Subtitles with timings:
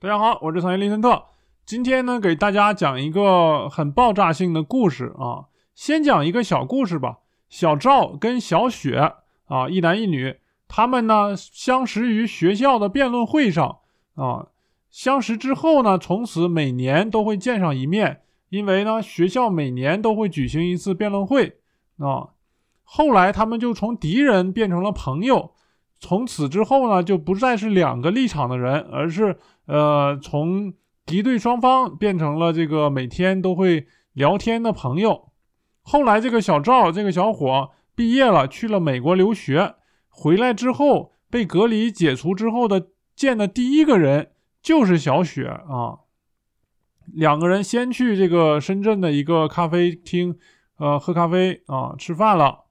[0.00, 1.24] 大家好，我是唐人林森特。
[1.66, 5.46] 今天呢，给大家讲一个很爆炸性的故事啊。
[5.74, 7.18] 先讲一个小故事吧。
[7.48, 9.14] 小赵跟小雪
[9.46, 10.36] 啊，一男一女，
[10.68, 13.78] 他们呢相识于学校的辩论会上
[14.14, 14.46] 啊。
[14.88, 21.58] 相识之后呢，从此每年都会见上一面，因为呢，学校每年都会举行一次辩论会
[21.98, 22.28] 啊。
[22.84, 25.54] 后来他们就从敌人变成了朋友。
[26.00, 30.72] 从此之后呢，就不再是两个立场的人，而是呃，从
[31.04, 35.32] 敌对双方变成了这个每天都会聊天的朋友。
[35.82, 39.74] 后来这个小赵这个小伙毕业了，去了美国留学，
[40.08, 46.06] 回来之后被隔离解除之后的见的第一个人就是小雪啊。
[47.06, 50.38] 两个人先去这个深圳的一个咖啡厅，
[50.76, 52.66] 呃，喝咖啡啊，吃饭了。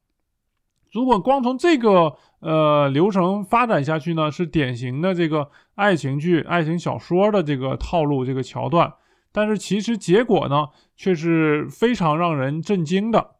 [0.91, 8.93] 如果光从这个呃流程发展下去呢，是典型的这个爱情剧、爱情小说的这个套路、这个桥段。
[9.31, 13.35] 但是其实结果呢，却是非常让人震惊的。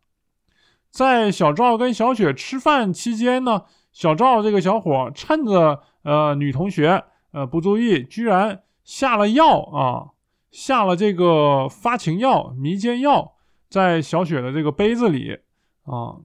[0.90, 10.12] 在小赵跟小雪吃饭期间呢，小赵这个小伙趁着呃女同学呃不注意，居然下了药啊，
[10.52, 13.34] 下了这个发情药、迷奸药，
[13.70, 15.38] 在小雪的这个杯子里
[15.84, 16.18] 啊。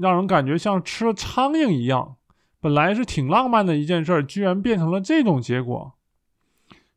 [0.00, 2.17] 让人感觉像吃了苍蝇一样，
[2.60, 5.94] 本来是挺浪漫的一件事，居然变成了这种结果。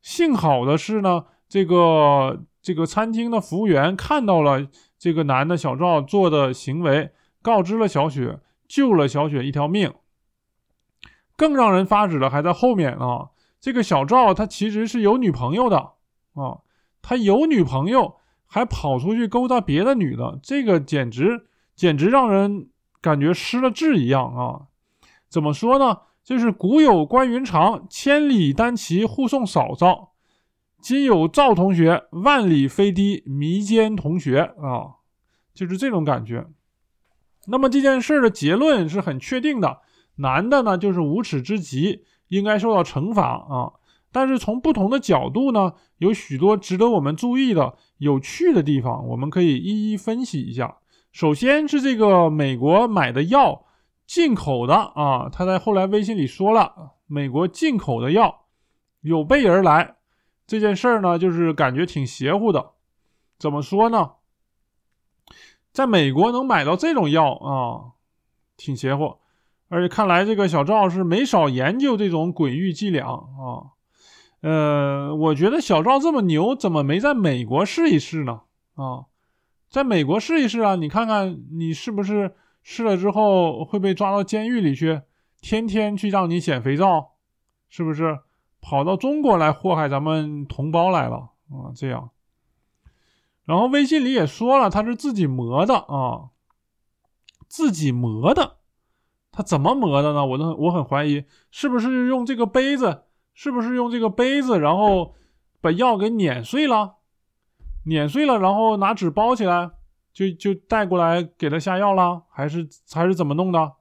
[0.02, 9.94] 幸好的是呢，这个这个餐厅的服务员看到了这个男的小赵做的行为，告知了小雪，救了小雪一条命。
[11.36, 13.30] 更让人发指的还在后面啊！
[13.60, 15.78] 这个小赵他其实是有女朋友的
[16.34, 16.60] 啊，
[17.02, 18.16] 他有女朋友
[18.46, 22.70] 还跑出去勾搭别的女的，这个简直简直让人。
[23.04, 24.68] 感觉失了智一样啊！
[25.32, 26.00] 怎么说呢？
[26.24, 30.12] 就是古有关云长千里单骑护送嫂嫂，
[30.82, 35.00] 今有赵同学万里飞的迷奸同学啊！
[35.54, 36.46] 就是这种感觉。
[37.48, 39.80] 那么这件事的结论是很确定的，
[40.18, 43.72] 男的呢就是无耻之极，应该受到惩罚啊！
[44.12, 50.78] 但是从不同的角度呢，有许多值得我们注意的有趣的地方，我们可以一一分析一下。
[51.14, 53.66] 首先是这个美国买的药，
[54.12, 58.42] 进口的啊，他在后来微信里说了，美国进口的药
[59.00, 59.96] 有备而来，
[60.46, 62.72] 这件事儿呢，就是感觉挺邪乎的。
[63.40, 64.16] 怎么说呢？
[65.72, 67.96] 在美国能买到这种药啊，
[68.58, 69.16] 挺邪乎。
[69.70, 73.72] 而且看来这个小赵是没少研究这种鬼域伎俩啊。
[74.42, 78.42] 呃，我觉得小赵这么牛，怎么没在美国试一试呢？
[78.74, 79.06] 啊？
[79.70, 80.76] 在美国试一试啊！
[80.76, 85.02] 你看看你是不是试了之后会被抓到监狱里去，
[85.42, 87.14] 天天去让你捡肥皂，
[87.70, 88.20] 是不是？
[88.64, 91.74] 跑到中国来祸害咱们同胞来了啊！
[91.76, 92.12] 这样，
[93.44, 96.30] 然后微信里也说了，他是自己磨的啊，
[97.48, 98.58] 自己磨的，
[99.32, 100.24] 他怎么磨的呢？
[100.24, 103.06] 我都我很怀疑，是不是用这个杯子？
[103.34, 105.16] 是不是用这个杯子，然后
[105.60, 106.98] 把药给碾碎了？
[107.86, 109.72] 碾碎了，然后拿纸包起来，
[110.14, 113.74] 就就带过来给他下药了，还是还是怎么弄的？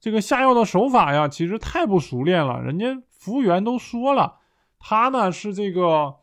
[0.00, 2.60] 这个下药的手法呀，其实太不熟练了。
[2.60, 4.38] 人家服务员都说了，
[4.78, 6.16] 他呢是这个，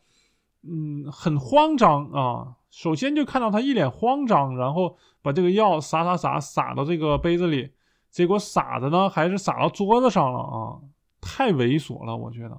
[0.62, 2.56] 嗯，很慌张啊。
[2.70, 7.72] 首先就看到他一脸慌张，然后把这个药撒撒撒撒到这个杯子里，
[8.10, 10.78] 结果撒的呢还是撒到桌子上了啊！
[11.20, 12.56] 太猥琐了，我觉得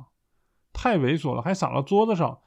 [0.73, 2.39] 太猥琐了，还撒到桌子上。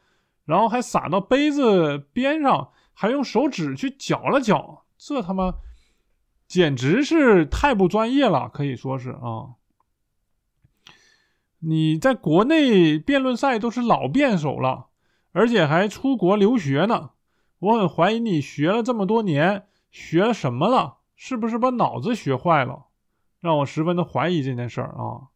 [0.45, 5.53] 然后还撒到杯子边上，还用手指去搅了搅，这他妈
[6.47, 9.55] 简直是太不专业了，可以说是啊。
[11.59, 14.87] 你在国内辩论赛都是老辩手了，
[15.33, 17.11] 而且还出国留学呢，
[17.59, 22.87] 我很怀疑你学了这么多年学什么了，是不是把脑子学坏了？
[23.41, 25.29] 让我十分的怀疑这件事儿啊。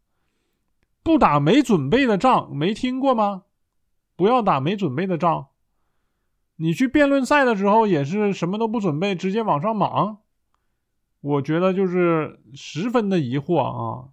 [1.02, 3.44] 不打没准备的仗，没听过吗？
[4.14, 5.48] 不要打没准备的仗。
[6.60, 10.18] 你去辩论赛的时候也是什么都不准备，直接往上莽。
[11.20, 14.08] 我觉得就是十分的疑惑啊！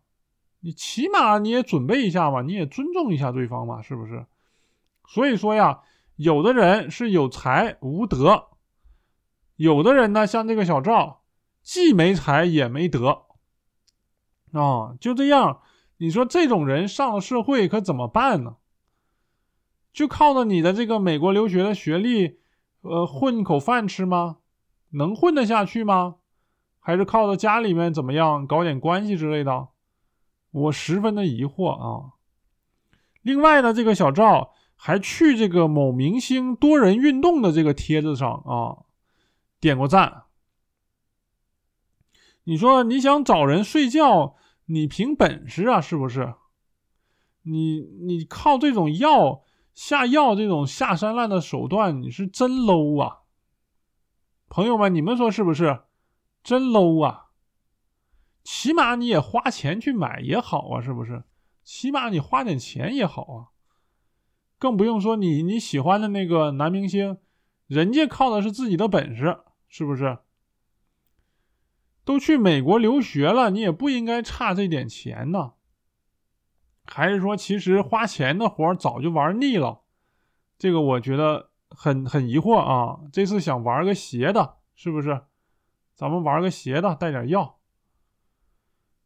[0.60, 4.26] 你起码你也准备一下嘛，你也尊重一下对方嘛，是不是？
[5.08, 5.82] 所以说呀，
[6.16, 8.48] 有的人是有才无德，
[9.56, 11.22] 有的人呢，像这个小赵，
[11.62, 13.24] 既没才也没德
[14.54, 15.62] 啊，就这样。
[15.98, 18.58] 你说这种人上了社会可怎么办呢？
[19.96, 22.38] 就靠着你的这个美国留学的学历，
[22.82, 24.40] 呃，混口饭吃吗？
[24.90, 26.18] 能混得下去吗？
[26.82, 29.70] 还是靠着家里面怎么样搞点关系之类的？
[30.52, 32.12] 我十分的疑惑啊。
[33.22, 38.84] 另外呢，这个小赵还去这个某明星多人运动的这个帖子上啊
[39.62, 40.24] 点过赞。
[42.44, 46.34] 你说你想找人睡觉，你凭本事啊，是不是？
[47.44, 49.44] 你你靠这种药
[49.76, 53.20] 下药这种下三滥的手段，你是真 low 啊！
[54.48, 55.82] 朋友们，你们说是不是？
[56.42, 57.26] 真 low 啊！
[58.44, 61.24] 起码你也花钱去买也好啊，是不是？
[61.64, 63.52] 起码你花点钱也好啊。
[64.58, 67.18] 更不用说你你喜欢的那个男明星，
[67.68, 70.20] 人家靠的是自己的本事，是不是？
[72.06, 75.54] 都去美国留学了，你也不应该差这点钱呢。
[76.86, 79.82] 还是说，其实花钱的活早就玩腻了？
[80.58, 83.00] 这个我觉得很很疑惑啊。
[83.12, 85.22] 这次想玩个邪的，是不是？
[85.94, 87.58] 咱们玩个邪的，带点药。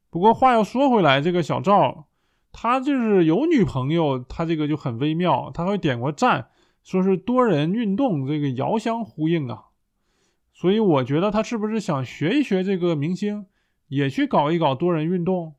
[0.09, 2.07] 不过话又说回来，这个小赵
[2.51, 6.49] 他就是有女朋友，他这个就很微妙，他会点过赞，
[6.83, 9.65] 说是多人运动，这个遥相呼应啊。
[10.51, 13.45] 所以我觉得他是不是想学一学这个明星，
[13.87, 15.55] 也去搞一搞多人运动？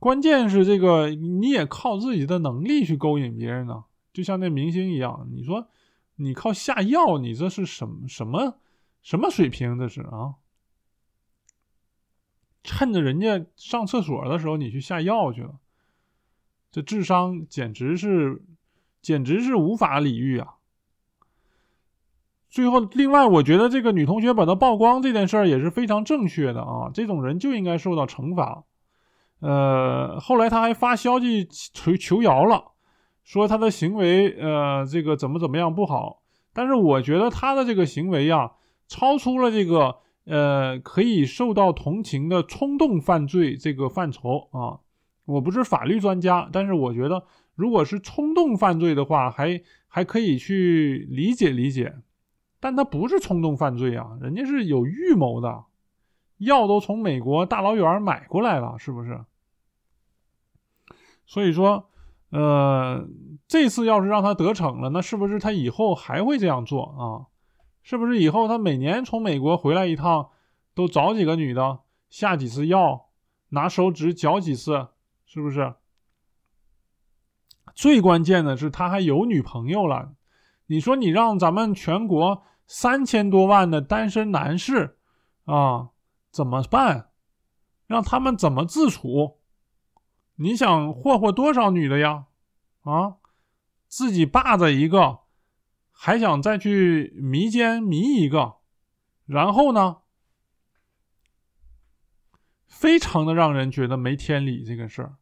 [0.00, 5.28] 关键是这个你也靠自己的能力去勾引别人呢，就像那明星一样。
[5.30, 5.68] 你说
[6.16, 8.56] 你靠下药，你这是什么什么
[9.02, 9.78] 什么水平？
[9.78, 10.34] 这是啊？
[12.64, 15.60] 趁着人家上厕所的时候你去下药去了，
[16.72, 18.42] 这智商简直是
[19.02, 20.54] 简直是无法理喻啊！
[22.48, 28.64] 最后，另外，我觉得这个女同学把她曝光这件事儿也是非常正确的啊，这种人就应该受到惩罚。
[29.40, 32.72] 呃，后来他还发消息求求饶了，
[33.24, 36.22] 说他的行为呃这个怎么怎么样不好，
[36.52, 38.52] 但是我觉得他的这个行为呀，
[38.86, 39.96] 超出了这个
[40.26, 44.80] 呃可以受到同情的冲动犯罪这个范畴啊。
[45.24, 51.94] 我不是法律专家，但是我觉得如果是冲动犯罪的话，还还可以去理解理解。
[52.58, 55.64] 但他不是冲动犯罪啊，人家是有预谋的，
[56.38, 59.18] 药都从美国大老远买过来了，是不是？
[61.30, 61.88] 所以说，
[62.30, 63.06] 呃，
[63.46, 67.30] 这次要是让他得逞了，那是不是他以后还会这样做啊？
[67.84, 70.30] 是不是以后他每年从美国回来一趟，
[70.74, 71.78] 都找几个女的
[72.08, 73.10] 下几次药，
[73.50, 74.88] 拿手指搅几次，
[75.24, 75.76] 是不是？
[77.76, 80.14] 最关键的是他还有女朋友了，
[80.66, 82.42] 你说你让咱们全国。
[82.72, 84.96] 三千多万的单身男士，
[85.44, 85.88] 啊，
[86.30, 87.10] 怎么办？
[87.88, 89.39] 让他们怎么自处？
[90.42, 92.24] 你想霍霍多少女的呀？
[92.80, 93.16] 啊，
[93.88, 95.20] 自己霸着一个，
[95.92, 98.56] 还想再去迷奸迷一个，
[99.26, 99.98] 然后呢？
[102.66, 105.16] 非常的让人觉得没天理这个事儿。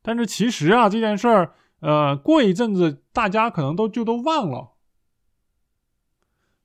[0.00, 4.72] 但是其实啊，这件事儿，呃，过一阵子大家可能都就都忘了。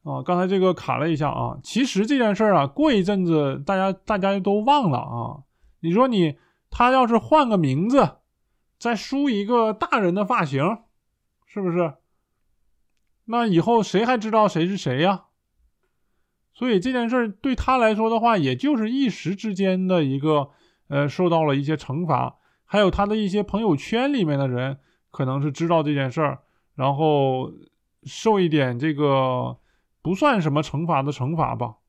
[0.04, 1.59] 啊，刚才这个卡了一下啊。
[1.62, 5.44] 其实这件事儿啊，过一阵子大家大家都忘了啊。
[5.79, 6.38] 你说你
[6.69, 8.18] 他要是换个名字，
[8.77, 10.79] 再梳一个大人的发型，
[11.45, 11.95] 是不是？
[13.25, 15.25] 那以后谁还知道谁是谁呀？
[16.53, 20.51] 所以这件事对他来说的话，也就是一时之间的一个
[20.88, 22.38] 呃，受到了一些惩罚。
[22.65, 24.80] 还有他的一些朋友圈里面的人，
[25.11, 26.44] 可能是知道这件事儿，
[26.75, 27.51] 然后
[28.04, 29.57] 受一点这个。
[29.99, 31.80] 不算什么惩罚的惩罚吧，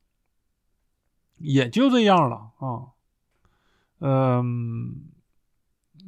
[1.36, 2.97] 也就这样了啊。
[4.00, 4.94] 嗯，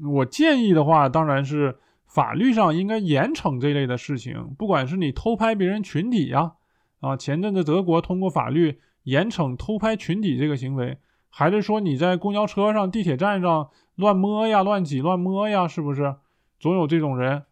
[0.02, 6.52] 我建议的话，当然是法律上应该严惩这类的事情，不管是你偷拍别人群体呀，
[7.00, 16.16] 啊，前阵子德国通过法律严惩偷拍群体这个行为，还是说你在公交车上、地铁站上乱摸呀、乱挤、乱摸呀，是不是？
[16.58, 17.44] 总有这种人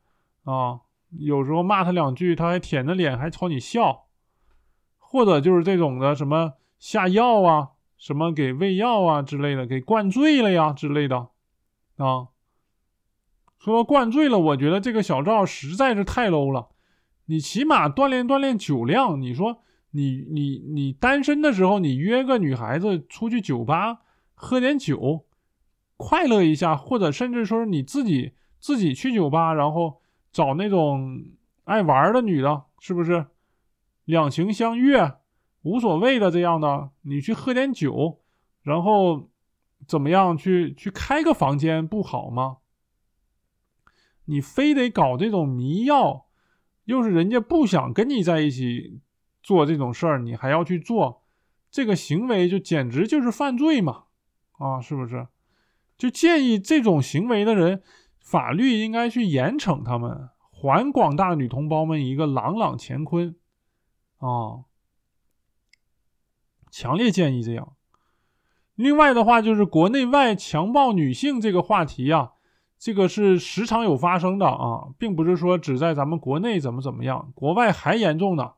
[0.45, 0.81] 啊，
[1.19, 4.05] 有时候骂他两句，他还舔着脸还朝你笑。
[5.11, 11.29] 或者就是这种的什么下药啊，什么给喂药啊之类的，给灌醉了呀之类的，
[11.97, 12.29] 啊，
[13.59, 16.69] 说灌醉了，我觉得这个小赵实在是太 low 了。
[17.27, 19.21] 你起码锻炼锻炼酒量。
[19.21, 19.59] 你说
[19.91, 23.99] 你你你单身的时候，你约个女孩子出去酒吧
[24.35, 25.27] 喝点酒，
[25.97, 30.01] 快乐一下，或者甚至说你自己自己去酒吧，然后
[30.33, 31.23] 找那种
[31.65, 33.27] 爱玩的女的，是不是？
[34.05, 35.17] 两情相悦，
[35.63, 38.21] 无所谓的这样的，你去喝点酒，
[38.63, 39.29] 然后
[39.87, 42.59] 怎么样去去开个房间不好吗？
[44.27, 46.27] 你非得搞这种迷药，
[46.85, 49.01] 又是人家不想跟你在一起
[49.43, 51.23] 做这种事儿，你还要去做，
[51.71, 54.05] 这个行为就简直就是犯罪嘛！
[54.59, 55.27] 啊，是不是？
[55.97, 57.83] 就建议这种行为的人
[58.21, 63.35] 法律应该去严惩他们，还广大女同胞们一个朗朗乾坤
[64.19, 64.68] 啊！
[66.71, 67.73] 强烈建议这样。
[68.75, 72.33] 另外的话，就是国内外强暴女性这个话题啊，
[72.79, 78.53] 这个是时常有发生的啊，并不是说只在咱们国内怎么怎么样，国外还严重呢。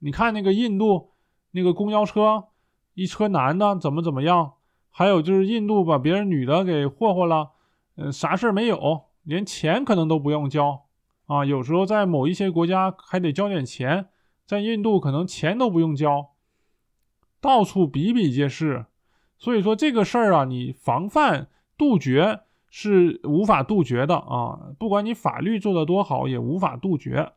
[0.00, 1.10] 你看那个印度
[1.52, 2.46] 那个公交车，
[2.94, 4.54] 一车男的怎么怎么样？
[4.90, 7.52] 还有就是印度把别人女的给霍霍了，
[7.94, 10.86] 呃，啥事儿没有，连钱可能都不用交
[11.26, 11.44] 啊。
[11.44, 14.08] 有时候在某一些国家还得交点钱，
[14.44, 16.31] 在印度可能钱都不用交，
[17.42, 18.86] 到处比比皆是。
[19.36, 27.32] 所以说这个事儿啊，你防范杜绝是无法杜绝的啊，不管你法律做得多好，也无法杜绝。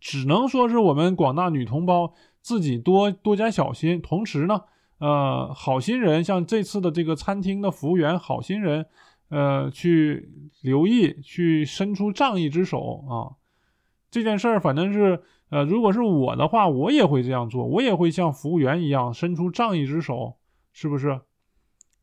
[0.00, 4.62] 只能说是我们广大女同胞自己多多加小心，同时呢，
[4.98, 8.86] 呃，好心人像这次的这个餐厅的服务员，好心人，
[9.28, 10.28] 呃，去
[10.62, 13.36] 留意，去伸出仗义之手啊。
[14.10, 20.38] 这件事儿反正是，呃，如果是我的话，我也会这样做，我也会像服务员一样伸出仗义之手，
[20.72, 21.20] 是不是？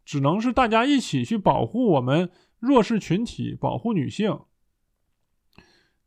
[0.06, 2.30] 只能是大家一起去保护我们
[2.60, 4.40] 弱势群体，保护女性，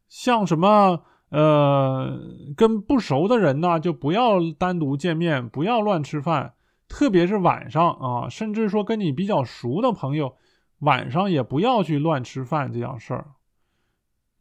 [0.09, 1.03] 像什么。
[1.33, 2.21] 呃，
[2.55, 6.53] 跟不熟的人呢，就不要单独见面，不要乱吃饭，
[6.87, 10.37] 特别是晚上啊，甚至说跟你比较熟的朋友，
[10.81, 13.29] 晚上也不要去乱吃饭这样事儿。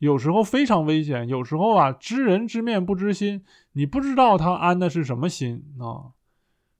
[0.01, 3.43] 有时候非常危险，有时候啊，知人知面不知心，
[3.73, 6.11] 你不知道他安的是什么心啊，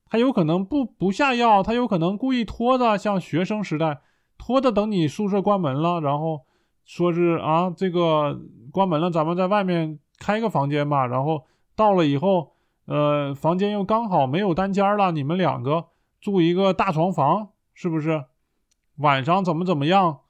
[0.10, 4.02] 他有可能不不下药，他有可能故意拖着，像学生时代
[4.38, 6.42] 拖着等你宿舍关门了，然后。
[6.84, 11.06] 说是啊，这个关门了，咱们在外面开个房间吧。
[11.06, 12.54] 然后到了以后，
[12.86, 15.86] 呃，房间又刚好没有单间了，你们两个
[16.20, 18.26] 住一个大床房，是不是？
[18.98, 20.21] 晚上怎么怎么样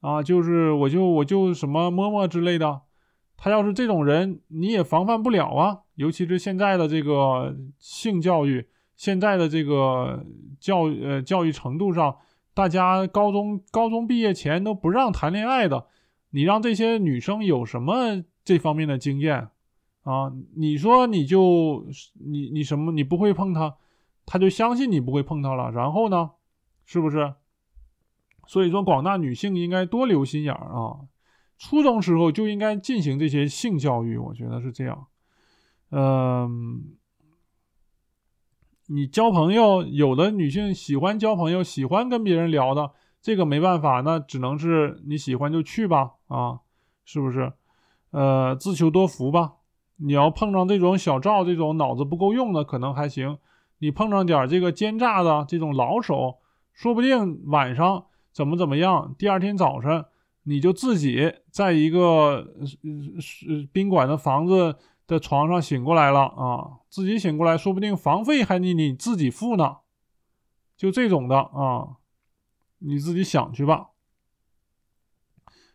[0.00, 0.22] 啊？
[0.22, 2.82] 就是我就我就什么摸摸之类的。
[3.36, 5.78] 他要是这种人，你也防范不了啊。
[5.94, 8.66] 尤其是现在的这个性教育，
[8.96, 10.26] 现在的这个
[10.58, 12.16] 教呃教育程度上，
[12.52, 15.86] 大家高中高中毕业前都不让谈恋爱的。
[16.32, 19.48] 你让这些女生有什么这方面的经验
[20.02, 20.30] 啊？
[20.56, 23.76] 你说你就你你什么你不会碰她，
[24.26, 25.70] 她就相信你不会碰她了。
[25.70, 26.32] 然后呢，
[26.84, 27.34] 是不是？
[28.50, 31.06] 所以说广大女性应该多留心眼儿啊！
[31.56, 35.06] 初中时候就应该进行这些性教育，我觉得是这样。
[35.92, 36.96] 嗯，
[38.88, 42.90] 你交朋友，有的女性喜欢交朋友，喜欢跟别人聊的。
[43.22, 46.58] 这个没办法，那只能是你喜欢就去吧，啊，
[47.04, 47.52] 是不是？
[48.10, 49.58] 呃，自求多福吧。
[49.98, 53.36] 你要碰上这种小赵这种脑子不够用的，可能还行；
[53.78, 56.38] 你碰上点这个奸诈的这种老手，
[56.72, 60.04] 说不定晚上怎么怎么样，第二天早晨
[60.44, 62.46] 你就自己在一个
[63.72, 69.78] 宾馆的房子的床上醒过来了啊，自己醒过来，说不定房费还得你自己付呢，
[70.76, 71.96] 就这种的啊。
[72.82, 73.88] 你自己想去吧。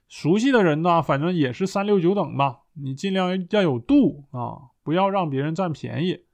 [0.07, 2.62] 熟悉的人呢，反正也是三六九等吧。
[2.74, 6.25] 你尽量要有度啊，不要让别人占便宜。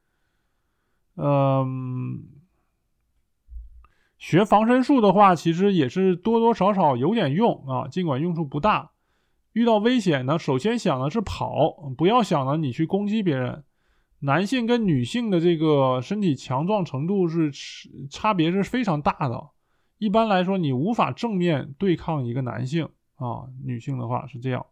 [1.15, 2.23] 嗯，
[4.21, 8.91] 学防身术的话，其实也是多多少少有点用啊，尽管用处不大。
[9.53, 13.63] 遇到危险呢，首先想的是跑，不要想着你去攻击别人。
[14.19, 17.51] 男性跟女性的这个身体强壮程度是
[18.11, 19.49] 差别是非常大的。
[19.97, 24.67] 一般来说，你无法正面对抗一个男性啊，女性的话是这样。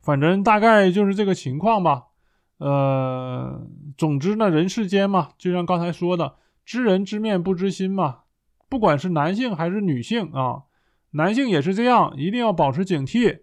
[0.00, 2.06] 反正大概就是这个情况吧。
[2.56, 3.66] 呃，
[3.98, 6.36] 总之呢，人世间嘛，就像刚才说的，
[6.70, 8.20] 知人知面不知心嘛。
[8.68, 10.62] 不管是男性还是女性啊，
[11.10, 13.40] 男性也是这样，一定要保持警惕，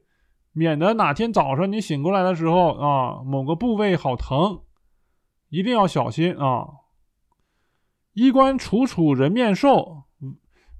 [0.53, 4.61] 免得哪天早上你醒过来的时候啊，某个部位好疼，
[5.49, 6.67] 一定要小心啊。
[8.13, 10.03] 衣冠楚楚人面兽，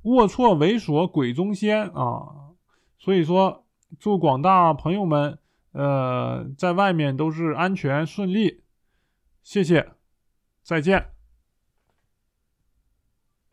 [0.04, 2.56] 龌龊猥琐鬼中仙啊！
[2.98, 3.66] 所以说，
[4.00, 5.38] 祝广大朋友们，
[5.74, 8.64] 呃，在外面都是安全顺利。
[9.44, 9.92] 谢谢，
[10.64, 11.17] 再见。